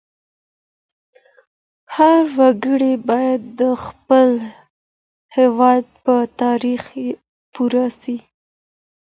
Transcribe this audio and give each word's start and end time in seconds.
هر 1.95 2.23
وګړی 2.39 2.93
باید 3.09 3.41
د 3.59 3.61
خپل 3.85 4.29
هېواد 5.37 5.83
په 6.03 6.15
تاریخ 6.41 6.83
پوه 7.53 7.85
سي. 8.01 8.17